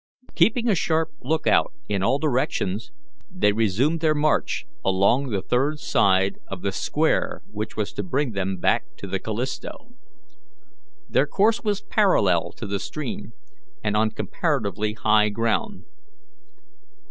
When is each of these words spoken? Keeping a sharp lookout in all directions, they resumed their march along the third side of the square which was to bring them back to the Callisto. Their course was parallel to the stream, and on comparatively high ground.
Keeping 0.33 0.67
a 0.67 0.73
sharp 0.73 1.11
lookout 1.21 1.73
in 1.87 2.01
all 2.01 2.17
directions, 2.17 2.91
they 3.29 3.51
resumed 3.51 3.99
their 3.99 4.15
march 4.15 4.65
along 4.83 5.29
the 5.29 5.43
third 5.43 5.77
side 5.79 6.39
of 6.47 6.63
the 6.63 6.71
square 6.71 7.43
which 7.51 7.77
was 7.77 7.93
to 7.93 8.01
bring 8.01 8.31
them 8.31 8.57
back 8.57 8.85
to 8.97 9.05
the 9.05 9.19
Callisto. 9.19 9.89
Their 11.07 11.27
course 11.27 11.61
was 11.63 11.83
parallel 11.83 12.51
to 12.53 12.65
the 12.65 12.79
stream, 12.79 13.33
and 13.83 13.95
on 13.95 14.09
comparatively 14.09 14.93
high 14.93 15.29
ground. 15.29 15.83